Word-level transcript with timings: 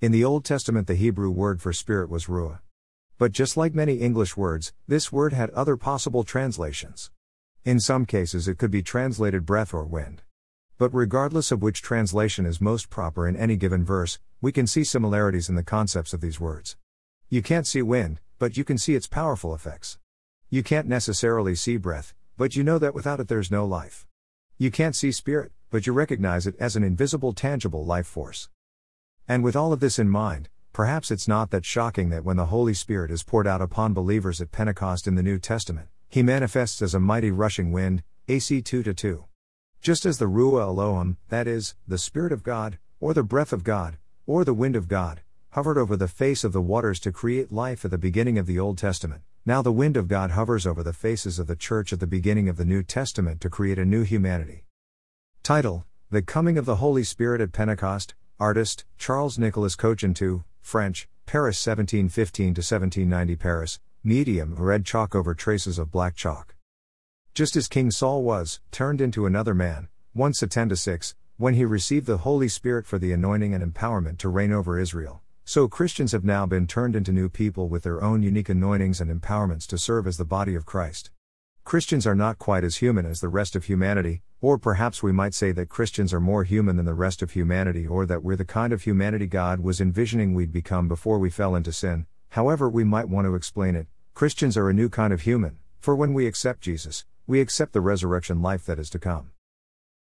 In 0.00 0.12
the 0.12 0.24
Old 0.24 0.44
Testament, 0.44 0.86
the 0.86 0.94
Hebrew 0.94 1.28
word 1.28 1.60
for 1.60 1.72
spirit 1.72 2.08
was 2.08 2.26
ruah. 2.26 2.60
But 3.18 3.32
just 3.32 3.56
like 3.56 3.74
many 3.74 3.94
English 3.94 4.36
words, 4.36 4.72
this 4.86 5.10
word 5.10 5.32
had 5.32 5.50
other 5.50 5.76
possible 5.76 6.22
translations. 6.22 7.10
In 7.64 7.80
some 7.80 8.06
cases, 8.06 8.46
it 8.46 8.58
could 8.58 8.70
be 8.70 8.80
translated 8.80 9.44
breath 9.44 9.74
or 9.74 9.84
wind. 9.84 10.22
But 10.78 10.94
regardless 10.94 11.50
of 11.50 11.62
which 11.62 11.82
translation 11.82 12.46
is 12.46 12.60
most 12.60 12.90
proper 12.90 13.26
in 13.26 13.34
any 13.34 13.56
given 13.56 13.84
verse, 13.84 14.20
we 14.40 14.52
can 14.52 14.68
see 14.68 14.84
similarities 14.84 15.48
in 15.48 15.56
the 15.56 15.64
concepts 15.64 16.12
of 16.14 16.20
these 16.20 16.38
words. 16.38 16.76
You 17.28 17.42
can't 17.42 17.66
see 17.66 17.82
wind, 17.82 18.20
but 18.38 18.56
you 18.56 18.62
can 18.62 18.78
see 18.78 18.94
its 18.94 19.08
powerful 19.08 19.52
effects. 19.52 19.98
You 20.48 20.62
can't 20.62 20.86
necessarily 20.86 21.56
see 21.56 21.76
breath, 21.76 22.14
but 22.36 22.54
you 22.54 22.62
know 22.62 22.78
that 22.78 22.94
without 22.94 23.18
it 23.18 23.26
there's 23.26 23.50
no 23.50 23.66
life. 23.66 24.06
You 24.58 24.70
can't 24.70 24.94
see 24.94 25.10
spirit, 25.10 25.50
but 25.70 25.88
you 25.88 25.92
recognize 25.92 26.46
it 26.46 26.54
as 26.60 26.76
an 26.76 26.84
invisible, 26.84 27.32
tangible 27.32 27.84
life 27.84 28.06
force. 28.06 28.48
And 29.30 29.44
with 29.44 29.54
all 29.54 29.74
of 29.74 29.80
this 29.80 29.98
in 29.98 30.08
mind, 30.08 30.48
perhaps 30.72 31.10
it's 31.10 31.28
not 31.28 31.50
that 31.50 31.66
shocking 31.66 32.08
that 32.08 32.24
when 32.24 32.38
the 32.38 32.46
Holy 32.46 32.72
Spirit 32.72 33.10
is 33.10 33.22
poured 33.22 33.46
out 33.46 33.60
upon 33.60 33.92
believers 33.92 34.40
at 34.40 34.52
Pentecost 34.52 35.06
in 35.06 35.16
the 35.16 35.22
New 35.22 35.38
Testament, 35.38 35.88
he 36.08 36.22
manifests 36.22 36.80
as 36.80 36.94
a 36.94 37.00
mighty 37.00 37.30
rushing 37.30 37.70
wind, 37.70 38.02
AC 38.28 38.62
2 38.62 38.82
2. 38.82 39.24
Just 39.82 40.06
as 40.06 40.16
the 40.16 40.24
Ruah 40.24 40.62
Elohim, 40.62 41.18
that 41.28 41.46
is, 41.46 41.74
the 41.86 41.98
Spirit 41.98 42.32
of 42.32 42.42
God, 42.42 42.78
or 43.00 43.12
the 43.12 43.22
breath 43.22 43.52
of 43.52 43.64
God, 43.64 43.98
or 44.26 44.46
the 44.46 44.54
wind 44.54 44.74
of 44.74 44.88
God, 44.88 45.20
hovered 45.50 45.76
over 45.76 45.94
the 45.94 46.08
face 46.08 46.42
of 46.42 46.54
the 46.54 46.62
waters 46.62 46.98
to 47.00 47.12
create 47.12 47.52
life 47.52 47.84
at 47.84 47.90
the 47.90 47.98
beginning 47.98 48.38
of 48.38 48.46
the 48.46 48.58
Old 48.58 48.78
Testament, 48.78 49.20
now 49.44 49.60
the 49.60 49.70
wind 49.70 49.98
of 49.98 50.08
God 50.08 50.30
hovers 50.30 50.66
over 50.66 50.82
the 50.82 50.94
faces 50.94 51.38
of 51.38 51.46
the 51.46 51.56
church 51.56 51.92
at 51.92 52.00
the 52.00 52.06
beginning 52.06 52.48
of 52.48 52.56
the 52.56 52.64
New 52.64 52.82
Testament 52.82 53.42
to 53.42 53.50
create 53.50 53.78
a 53.78 53.84
new 53.84 54.04
humanity. 54.04 54.64
Title 55.42 55.84
The 56.10 56.22
Coming 56.22 56.56
of 56.56 56.64
the 56.64 56.76
Holy 56.76 57.04
Spirit 57.04 57.42
at 57.42 57.52
Pentecost, 57.52 58.14
Artist, 58.40 58.84
Charles 58.96 59.36
Nicolas 59.36 59.74
Cochin 59.74 60.14
II, 60.20 60.42
French, 60.60 61.08
Paris 61.26 61.66
1715 61.66 62.54
to 62.54 62.60
1790 62.60 63.34
Paris, 63.34 63.80
medium 64.04 64.54
red 64.54 64.86
chalk 64.86 65.12
over 65.12 65.34
traces 65.34 65.76
of 65.76 65.90
black 65.90 66.14
chalk. 66.14 66.54
Just 67.34 67.56
as 67.56 67.66
King 67.66 67.90
Saul 67.90 68.22
was, 68.22 68.60
turned 68.70 69.00
into 69.00 69.26
another 69.26 69.54
man, 69.54 69.88
1 70.12 70.34
10 70.34 70.68
to 70.68 70.76
6, 70.76 71.16
when 71.36 71.54
he 71.54 71.64
received 71.64 72.06
the 72.06 72.18
Holy 72.18 72.46
Spirit 72.46 72.86
for 72.86 72.96
the 72.96 73.12
anointing 73.12 73.54
and 73.54 73.74
empowerment 73.74 74.18
to 74.18 74.28
reign 74.28 74.52
over 74.52 74.78
Israel, 74.78 75.20
so 75.44 75.66
Christians 75.66 76.12
have 76.12 76.24
now 76.24 76.46
been 76.46 76.68
turned 76.68 76.94
into 76.94 77.10
new 77.10 77.28
people 77.28 77.68
with 77.68 77.82
their 77.82 78.04
own 78.04 78.22
unique 78.22 78.48
anointings 78.48 79.00
and 79.00 79.10
empowerments 79.10 79.66
to 79.66 79.78
serve 79.78 80.06
as 80.06 80.16
the 80.16 80.24
body 80.24 80.54
of 80.54 80.64
Christ. 80.64 81.10
Christians 81.68 82.06
are 82.06 82.14
not 82.14 82.38
quite 82.38 82.64
as 82.64 82.78
human 82.78 83.04
as 83.04 83.20
the 83.20 83.28
rest 83.28 83.54
of 83.54 83.66
humanity, 83.66 84.22
or 84.40 84.56
perhaps 84.56 85.02
we 85.02 85.12
might 85.12 85.34
say 85.34 85.52
that 85.52 85.68
Christians 85.68 86.14
are 86.14 86.18
more 86.18 86.42
human 86.42 86.76
than 86.76 86.86
the 86.86 86.94
rest 86.94 87.20
of 87.20 87.32
humanity, 87.32 87.86
or 87.86 88.06
that 88.06 88.22
we're 88.22 88.36
the 88.36 88.44
kind 88.46 88.72
of 88.72 88.84
humanity 88.84 89.26
God 89.26 89.60
was 89.60 89.78
envisioning 89.78 90.32
we'd 90.32 90.50
become 90.50 90.88
before 90.88 91.18
we 91.18 91.28
fell 91.28 91.54
into 91.54 91.70
sin. 91.70 92.06
However, 92.30 92.70
we 92.70 92.84
might 92.84 93.10
want 93.10 93.26
to 93.26 93.34
explain 93.34 93.76
it 93.76 93.86
Christians 94.14 94.56
are 94.56 94.70
a 94.70 94.72
new 94.72 94.88
kind 94.88 95.12
of 95.12 95.20
human, 95.20 95.58
for 95.78 95.94
when 95.94 96.14
we 96.14 96.26
accept 96.26 96.62
Jesus, 96.62 97.04
we 97.26 97.38
accept 97.38 97.74
the 97.74 97.82
resurrection 97.82 98.40
life 98.40 98.64
that 98.64 98.78
is 98.78 98.88
to 98.88 98.98
come. 98.98 99.32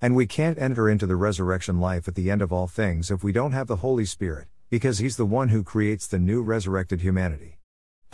And 0.00 0.14
we 0.14 0.28
can't 0.28 0.62
enter 0.62 0.88
into 0.88 1.08
the 1.08 1.16
resurrection 1.16 1.80
life 1.80 2.06
at 2.06 2.14
the 2.14 2.30
end 2.30 2.40
of 2.40 2.52
all 2.52 2.68
things 2.68 3.10
if 3.10 3.24
we 3.24 3.32
don't 3.32 3.50
have 3.50 3.66
the 3.66 3.82
Holy 3.82 4.04
Spirit, 4.04 4.46
because 4.70 4.98
He's 4.98 5.16
the 5.16 5.26
one 5.26 5.48
who 5.48 5.64
creates 5.64 6.06
the 6.06 6.20
new 6.20 6.40
resurrected 6.40 7.00
humanity. 7.00 7.57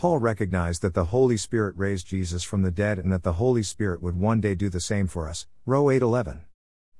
Paul 0.05 0.19
recognized 0.19 0.83
that 0.83 0.93
the 0.93 1.07
Holy 1.07 1.39
Spirit 1.39 1.75
raised 1.79 2.09
Jesus 2.09 2.43
from 2.43 2.61
the 2.61 2.71
dead 2.71 2.99
and 2.99 3.11
that 3.11 3.23
the 3.23 3.41
Holy 3.41 3.63
Spirit 3.63 4.03
would 4.03 4.21
one 4.21 4.39
day 4.39 4.55
do 4.55 4.69
the 4.69 4.79
same 4.79 5.07
for 5.07 5.27
us. 5.27 5.47
Row 5.65 5.89
811. 5.89 6.45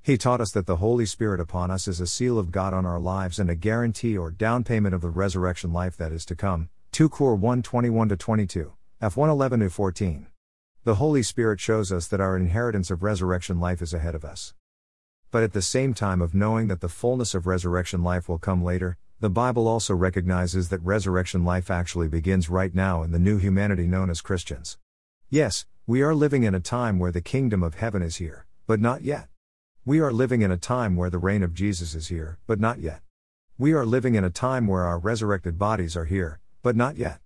He 0.01 0.17
taught 0.17 0.41
us 0.41 0.49
that 0.53 0.65
the 0.65 0.77
Holy 0.77 1.05
Spirit 1.05 1.39
upon 1.39 1.69
us 1.69 1.87
is 1.87 1.99
a 1.99 2.07
seal 2.07 2.39
of 2.39 2.51
God 2.51 2.73
on 2.73 2.83
our 2.83 2.99
lives 2.99 3.37
and 3.37 3.47
a 3.47 3.53
guarantee 3.53 4.17
or 4.17 4.31
down 4.31 4.63
payment 4.63 4.95
of 4.95 5.01
the 5.01 5.11
resurrection 5.11 5.71
life 5.71 5.95
that 5.97 6.11
is 6.11 6.25
to 6.25 6.35
come. 6.35 6.69
2 6.93 7.07
Cor 7.09 7.35
1 7.35 7.61
21 7.61 8.09
22, 8.09 8.73
F 8.99 9.15
111 9.15 9.69
14. 9.69 10.25
The 10.83 10.95
Holy 10.95 11.21
Spirit 11.21 11.59
shows 11.59 11.91
us 11.91 12.07
that 12.07 12.19
our 12.19 12.35
inheritance 12.35 12.89
of 12.89 13.03
resurrection 13.03 13.59
life 13.59 13.83
is 13.83 13.93
ahead 13.93 14.15
of 14.15 14.25
us. 14.25 14.55
But 15.29 15.43
at 15.43 15.53
the 15.53 15.61
same 15.61 15.93
time 15.93 16.23
of 16.23 16.33
knowing 16.33 16.69
that 16.69 16.81
the 16.81 16.89
fullness 16.89 17.35
of 17.35 17.45
resurrection 17.45 18.01
life 18.01 18.27
will 18.27 18.39
come 18.39 18.63
later, 18.63 18.97
the 19.21 19.29
Bible 19.29 19.65
also 19.65 19.95
recognizes 19.95 20.67
that 20.67 20.81
resurrection 20.83 21.45
life 21.45 21.71
actually 21.71 22.09
begins 22.09 22.49
right 22.49 22.75
now 22.75 23.01
in 23.01 23.11
the 23.11 23.19
new 23.19 23.37
humanity 23.37 23.87
known 23.87 24.09
as 24.09 24.19
Christians. 24.19 24.77
Yes, 25.29 25.65
we 25.87 26.01
are 26.01 26.13
living 26.13 26.43
in 26.43 26.53
a 26.53 26.59
time 26.59 26.99
where 26.99 27.13
the 27.13 27.21
kingdom 27.21 27.63
of 27.63 27.75
heaven 27.75 28.01
is 28.01 28.17
here, 28.17 28.45
but 28.67 28.81
not 28.81 29.03
yet. 29.03 29.29
We 29.85 30.01
are 30.01 30.11
living 30.11 30.41
in 30.41 30.51
a 30.51 30.57
time 30.57 30.97
where 30.97 31.09
the 31.09 31.17
reign 31.17 31.43
of 31.43 31.53
Jesus 31.53 31.95
is 31.95 32.09
here, 32.09 32.39
but 32.45 32.59
not 32.59 32.79
yet. 32.79 33.01
We 33.57 33.71
are 33.71 33.85
living 33.85 34.15
in 34.15 34.25
a 34.25 34.29
time 34.29 34.67
where 34.67 34.83
our 34.83 34.99
resurrected 34.99 35.57
bodies 35.57 35.95
are 35.95 36.05
here, 36.05 36.41
but 36.61 36.75
not 36.75 36.97
yet. 36.97 37.21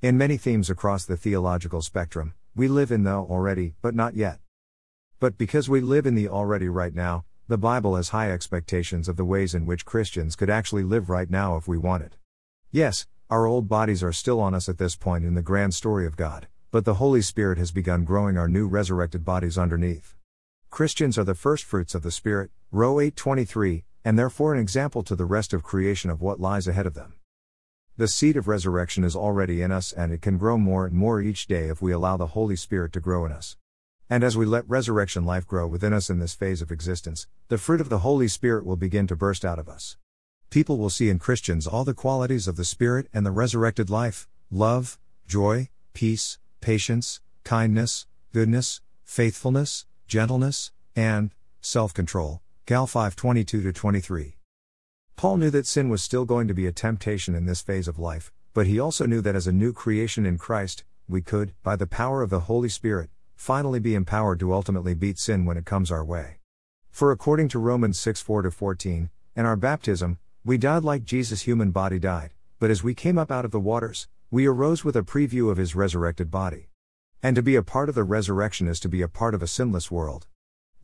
In 0.00 0.16
many 0.16 0.36
themes 0.36 0.70
across 0.70 1.04
the 1.04 1.16
theological 1.16 1.82
spectrum, 1.82 2.34
we 2.54 2.68
live 2.68 2.92
in 2.92 3.02
the 3.02 3.14
already, 3.14 3.74
but 3.82 3.96
not 3.96 4.14
yet. 4.14 4.38
But 5.18 5.36
because 5.38 5.68
we 5.68 5.80
live 5.80 6.06
in 6.06 6.14
the 6.14 6.28
already 6.28 6.68
right 6.68 6.94
now, 6.94 7.24
the 7.48 7.58
Bible 7.58 7.96
has 7.96 8.10
high 8.10 8.30
expectations 8.30 9.08
of 9.08 9.16
the 9.16 9.24
ways 9.24 9.54
in 9.54 9.66
which 9.66 9.84
Christians 9.84 10.36
could 10.36 10.48
actually 10.48 10.84
live 10.84 11.10
right 11.10 11.28
now 11.28 11.56
if 11.56 11.66
we 11.66 11.76
wanted. 11.76 12.16
Yes, 12.70 13.06
our 13.28 13.46
old 13.46 13.68
bodies 13.68 14.02
are 14.02 14.12
still 14.12 14.40
on 14.40 14.54
us 14.54 14.68
at 14.68 14.78
this 14.78 14.94
point 14.94 15.24
in 15.24 15.34
the 15.34 15.42
grand 15.42 15.74
story 15.74 16.06
of 16.06 16.16
God, 16.16 16.46
but 16.70 16.84
the 16.84 16.94
Holy 16.94 17.20
Spirit 17.20 17.58
has 17.58 17.72
begun 17.72 18.04
growing 18.04 18.38
our 18.38 18.48
new 18.48 18.68
resurrected 18.68 19.24
bodies 19.24 19.58
underneath. 19.58 20.14
Christians 20.70 21.18
are 21.18 21.24
the 21.24 21.34
first 21.34 21.64
fruits 21.64 21.94
of 21.94 22.02
the 22.02 22.10
Spirit, 22.10 22.50
row 22.70 23.00
823, 23.00 23.84
and 24.04 24.18
therefore 24.18 24.54
an 24.54 24.60
example 24.60 25.02
to 25.02 25.16
the 25.16 25.24
rest 25.24 25.52
of 25.52 25.62
creation 25.62 26.10
of 26.10 26.22
what 26.22 26.40
lies 26.40 26.68
ahead 26.68 26.86
of 26.86 26.94
them. 26.94 27.14
The 27.96 28.08
seed 28.08 28.36
of 28.36 28.48
resurrection 28.48 29.04
is 29.04 29.14
already 29.14 29.60
in 29.60 29.70
us 29.70 29.92
and 29.92 30.12
it 30.12 30.22
can 30.22 30.38
grow 30.38 30.56
more 30.56 30.86
and 30.86 30.94
more 30.94 31.20
each 31.20 31.46
day 31.46 31.68
if 31.68 31.82
we 31.82 31.92
allow 31.92 32.16
the 32.16 32.28
Holy 32.28 32.56
Spirit 32.56 32.92
to 32.94 33.00
grow 33.00 33.26
in 33.26 33.32
us. 33.32 33.56
And 34.12 34.22
as 34.22 34.36
we 34.36 34.44
let 34.44 34.68
resurrection 34.68 35.24
life 35.24 35.46
grow 35.46 35.66
within 35.66 35.94
us 35.94 36.10
in 36.10 36.18
this 36.18 36.34
phase 36.34 36.60
of 36.60 36.70
existence, 36.70 37.26
the 37.48 37.56
fruit 37.56 37.80
of 37.80 37.88
the 37.88 38.00
Holy 38.00 38.28
Spirit 38.28 38.66
will 38.66 38.76
begin 38.76 39.06
to 39.06 39.16
burst 39.16 39.42
out 39.42 39.58
of 39.58 39.70
us. 39.70 39.96
People 40.50 40.76
will 40.76 40.90
see 40.90 41.08
in 41.08 41.18
Christians 41.18 41.66
all 41.66 41.82
the 41.82 41.94
qualities 41.94 42.46
of 42.46 42.56
the 42.56 42.64
Spirit 42.66 43.08
and 43.14 43.24
the 43.24 43.30
resurrected 43.30 43.88
life 43.88 44.28
love, 44.50 44.98
joy, 45.26 45.70
peace, 45.94 46.36
patience, 46.60 47.22
kindness, 47.42 48.06
goodness, 48.34 48.82
faithfulness, 49.02 49.86
gentleness, 50.06 50.72
and 50.94 51.30
self 51.62 51.94
control. 51.94 52.42
Gal 52.66 52.86
5 52.86 53.16
22 53.16 53.72
23. 53.72 54.36
Paul 55.16 55.38
knew 55.38 55.48
that 55.48 55.66
sin 55.66 55.88
was 55.88 56.02
still 56.02 56.26
going 56.26 56.48
to 56.48 56.54
be 56.54 56.66
a 56.66 56.72
temptation 56.72 57.34
in 57.34 57.46
this 57.46 57.62
phase 57.62 57.88
of 57.88 57.98
life, 57.98 58.30
but 58.52 58.66
he 58.66 58.78
also 58.78 59.06
knew 59.06 59.22
that 59.22 59.36
as 59.36 59.46
a 59.46 59.52
new 59.52 59.72
creation 59.72 60.26
in 60.26 60.36
Christ, 60.36 60.84
we 61.08 61.22
could, 61.22 61.54
by 61.62 61.76
the 61.76 61.86
power 61.86 62.20
of 62.20 62.28
the 62.28 62.40
Holy 62.40 62.68
Spirit, 62.68 63.08
finally 63.34 63.78
be 63.78 63.94
empowered 63.94 64.38
to 64.40 64.52
ultimately 64.52 64.94
beat 64.94 65.18
sin 65.18 65.44
when 65.44 65.56
it 65.56 65.64
comes 65.64 65.90
our 65.90 66.04
way. 66.04 66.38
For 66.90 67.10
according 67.10 67.48
to 67.48 67.58
Romans 67.58 67.98
6 67.98 68.20
4 68.20 68.50
14, 68.50 69.10
in 69.34 69.46
our 69.46 69.56
baptism, 69.56 70.18
we 70.44 70.58
died 70.58 70.84
like 70.84 71.04
Jesus' 71.04 71.42
human 71.42 71.70
body 71.70 71.98
died, 71.98 72.32
but 72.58 72.70
as 72.70 72.84
we 72.84 72.94
came 72.94 73.16
up 73.16 73.30
out 73.30 73.44
of 73.44 73.50
the 73.50 73.58
waters, 73.58 74.08
we 74.30 74.46
arose 74.46 74.84
with 74.84 74.96
a 74.96 75.02
preview 75.02 75.50
of 75.50 75.56
his 75.56 75.74
resurrected 75.74 76.30
body. 76.30 76.68
And 77.22 77.34
to 77.36 77.42
be 77.42 77.56
a 77.56 77.62
part 77.62 77.88
of 77.88 77.94
the 77.94 78.04
resurrection 78.04 78.68
is 78.68 78.80
to 78.80 78.88
be 78.88 79.02
a 79.02 79.08
part 79.08 79.34
of 79.34 79.42
a 79.42 79.46
sinless 79.46 79.90
world. 79.90 80.26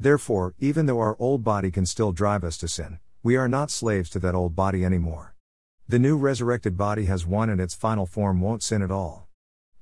Therefore, 0.00 0.54
even 0.58 0.86
though 0.86 1.00
our 1.00 1.16
old 1.18 1.44
body 1.44 1.70
can 1.70 1.84
still 1.84 2.12
drive 2.12 2.44
us 2.44 2.56
to 2.58 2.68
sin, 2.68 3.00
we 3.22 3.36
are 3.36 3.48
not 3.48 3.70
slaves 3.70 4.08
to 4.10 4.18
that 4.20 4.34
old 4.34 4.56
body 4.56 4.84
anymore. 4.84 5.34
The 5.88 5.98
new 5.98 6.16
resurrected 6.16 6.76
body 6.76 7.04
has 7.04 7.26
won 7.26 7.50
and 7.50 7.60
its 7.60 7.74
final 7.74 8.06
form 8.06 8.40
won't 8.40 8.62
sin 8.62 8.82
at 8.82 8.90
all. 8.90 9.27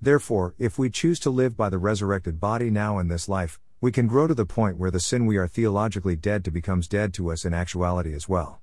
Therefore, 0.00 0.54
if 0.58 0.78
we 0.78 0.90
choose 0.90 1.18
to 1.20 1.30
live 1.30 1.56
by 1.56 1.70
the 1.70 1.78
resurrected 1.78 2.38
body 2.38 2.70
now 2.70 2.98
in 2.98 3.08
this 3.08 3.28
life, 3.28 3.58
we 3.80 3.92
can 3.92 4.06
grow 4.06 4.26
to 4.26 4.34
the 4.34 4.46
point 4.46 4.78
where 4.78 4.90
the 4.90 5.00
sin 5.00 5.26
we 5.26 5.36
are 5.36 5.48
theologically 5.48 6.16
dead 6.16 6.44
to 6.44 6.50
becomes 6.50 6.88
dead 6.88 7.14
to 7.14 7.30
us 7.30 7.44
in 7.44 7.54
actuality 7.54 8.14
as 8.14 8.28
well. 8.28 8.60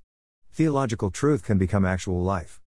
Theological 0.51 1.11
truth 1.11 1.43
can 1.43 1.57
become 1.57 1.85
actual 1.85 2.21
life. 2.21 2.61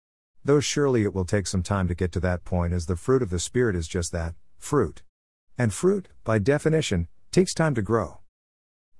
Though 0.44 0.60
surely 0.60 1.02
it 1.02 1.14
will 1.14 1.24
take 1.24 1.46
some 1.46 1.62
time 1.62 1.88
to 1.88 1.94
get 1.94 2.12
to 2.12 2.20
that 2.20 2.44
point 2.44 2.72
as 2.72 2.86
the 2.86 2.96
fruit 2.96 3.22
of 3.22 3.30
the 3.30 3.38
Spirit 3.38 3.76
is 3.76 3.88
just 3.88 4.12
that 4.12 4.34
fruit. 4.58 5.02
And 5.56 5.72
fruit, 5.72 6.08
by 6.22 6.38
definition, 6.38 7.08
takes 7.30 7.54
time 7.54 7.74
to 7.74 7.82
grow 7.82 8.20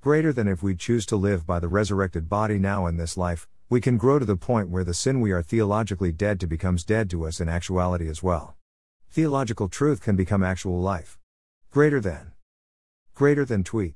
greater 0.05 0.35
than 0.35 0.47
if 0.47 0.63
we 0.63 0.77
choose 0.77 1.07
to 1.07 1.17
live 1.17 1.47
by 1.47 1.59
the 1.59 1.67
resurrected 1.67 2.29
body 2.29 2.59
now 2.59 2.85
in 2.85 2.99
this 2.99 3.17
life, 3.17 3.49
we 3.71 3.81
can 3.81 3.97
grow 3.97 4.19
to 4.19 4.27
the 4.27 4.37
point 4.37 4.69
where 4.69 4.85
the 4.85 4.93
sin 4.93 5.19
we 5.19 5.33
are 5.33 5.41
theologically 5.41 6.13
dead 6.13 6.39
to 6.39 6.47
becomes 6.47 6.85
dead 6.85 7.09
to 7.09 7.27
us 7.27 7.41
in 7.41 7.49
actuality 7.49 8.07
as 8.07 8.23
well. 8.23 8.55
Theological 9.15 9.69
truth 9.69 10.01
can 10.03 10.17
become 10.17 10.43
actual 10.43 10.81
life. 10.81 11.21
Greater 11.71 12.01
than. 12.01 12.33
Greater 13.15 13.45
than 13.45 13.63
tweet. 13.63 13.95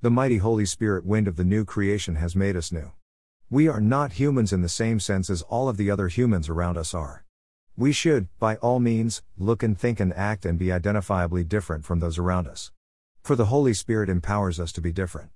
The 0.00 0.10
mighty 0.10 0.38
Holy 0.38 0.64
Spirit 0.64 1.04
wind 1.04 1.28
of 1.28 1.36
the 1.36 1.44
new 1.44 1.66
creation 1.66 2.14
has 2.14 2.34
made 2.34 2.56
us 2.56 2.72
new. 2.72 2.92
We 3.50 3.68
are 3.68 3.82
not 3.82 4.12
humans 4.12 4.50
in 4.50 4.62
the 4.62 4.68
same 4.70 4.98
sense 4.98 5.28
as 5.28 5.42
all 5.42 5.68
of 5.68 5.76
the 5.76 5.90
other 5.90 6.08
humans 6.08 6.48
around 6.48 6.78
us 6.78 6.94
are. 6.94 7.26
We 7.76 7.92
should, 7.92 8.28
by 8.38 8.56
all 8.56 8.80
means, 8.80 9.20
look 9.36 9.62
and 9.62 9.78
think 9.78 10.00
and 10.00 10.14
act 10.14 10.46
and 10.46 10.58
be 10.58 10.68
identifiably 10.68 11.46
different 11.46 11.84
from 11.84 12.00
those 12.00 12.16
around 12.16 12.48
us. 12.48 12.72
For 13.22 13.36
the 13.36 13.52
Holy 13.52 13.74
Spirit 13.74 14.08
empowers 14.08 14.58
us 14.58 14.72
to 14.72 14.80
be 14.80 14.90
different. 14.90 15.28